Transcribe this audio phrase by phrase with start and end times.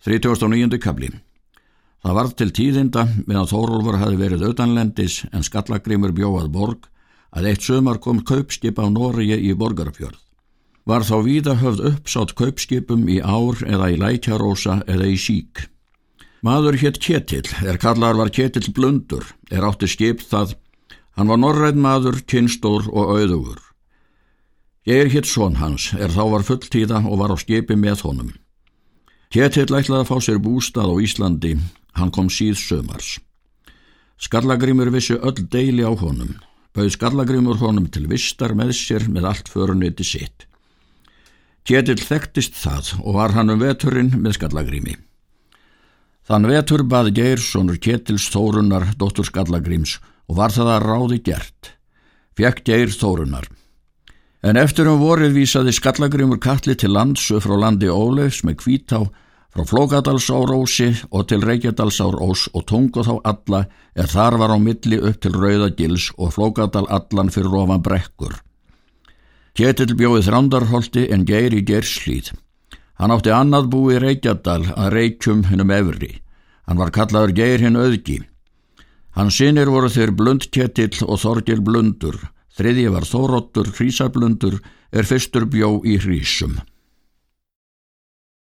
[0.00, 0.78] 39.
[0.80, 1.10] kabli
[2.00, 6.88] Það varð til tíðinda meðan Þórólfur hafi verið auðanlendis en skallagrimur bjóað borg
[7.36, 10.16] að eitt sömar kom kaupskip á Noregi í borgarfjörð.
[10.88, 15.66] Var þá víða höfð uppsátt kaupskipum í ár eða í lækjarósa eða í sík.
[16.40, 20.56] Maður hétt Kjetil, er kallar var Kjetil Blundur, er átti skip það,
[21.20, 23.60] hann var norræð maður, kynstór og auðugur.
[24.88, 28.38] Ég er hétt són hans, er þá var fulltíða og var á skipi með honum.
[29.30, 31.52] Ketill ætlaði að fá sér bústað á Íslandi,
[31.94, 33.20] hann kom síð sömars.
[34.18, 36.32] Skallagrimur vissi öll deili á honum,
[36.74, 40.48] bauð Skallagrimur honum til vistar með sér með allt föruniti sitt.
[41.62, 44.96] Ketill þekktist það og var hann um veturinn með Skallagrimi.
[46.26, 51.72] Þann vetur baði Geirsonur Ketils Þórunar, dóttur Skallagrims, og var það að ráði gert.
[52.34, 53.46] Fjekk Geir Þórunar.
[54.40, 59.00] En eftir um vorið vísaði Skallagrimur kalli til landsu frá landi Ólefs með kvítá
[59.52, 65.20] frá Flókadalsárósi og til Reykjadalsárós og tungu þá alla er þar var á milli upp
[65.20, 68.38] til Rauðagils og Flókadal allan fyrir ofan brekkur.
[69.52, 72.32] Kjetil bjóði þrándarholti en geir í gerslíð.
[72.96, 76.14] Hann átti annað búi Reykjadal að reykjum hennum efri.
[76.64, 78.22] Hann var kallaður geir hinn auðgi.
[79.20, 82.22] Hans sinir voru þeir Blund Kjetil og Þorgil Blundur
[82.58, 84.58] Þriðji var Þóróttur Hrísablundur
[84.90, 86.58] er fyrstur bjó í Hrísum.